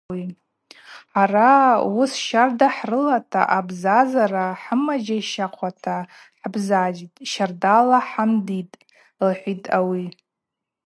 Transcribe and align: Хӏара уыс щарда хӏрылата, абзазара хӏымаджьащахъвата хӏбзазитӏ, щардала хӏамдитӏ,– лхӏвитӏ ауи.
Хӏара 1.11 1.51
уыс 1.95 2.13
щарда 2.25 2.67
хӏрылата, 2.75 3.41
абзазара 3.57 4.45
хӏымаджьащахъвата 4.61 5.95
хӏбзазитӏ, 6.39 7.21
щардала 7.31 7.99
хӏамдитӏ,– 8.09 8.81
лхӏвитӏ 9.27 9.69
ауи. 9.77 10.05